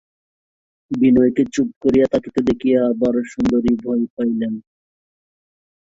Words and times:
বিনয়কে 0.91 1.43
চুপ 1.53 1.69
করিয়া 1.83 2.07
থাকিতে 2.13 2.39
দেখিয়া 2.49 2.81
বরদাসুন্দরী 2.99 3.73
ভয় 3.83 4.03
পাইলেন। 4.15 4.53